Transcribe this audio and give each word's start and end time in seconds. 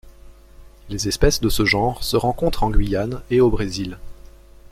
Les 0.89 1.07
espèces 1.07 1.41
de 1.41 1.49
ce 1.49 1.63
genre 1.63 2.03
se 2.03 2.17
rencontrent 2.17 2.63
en 2.63 2.71
Guyane 2.71 3.21
et 3.29 3.39
au 3.39 3.51
Brésil. 3.51 3.99